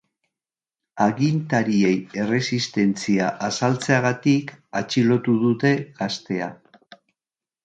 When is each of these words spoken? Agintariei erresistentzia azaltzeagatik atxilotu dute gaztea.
Agintariei 1.03 1.91
erresistentzia 2.23 3.27
azaltzeagatik 3.49 4.55
atxilotu 4.81 5.37
dute 5.45 5.75
gaztea. 6.03 6.51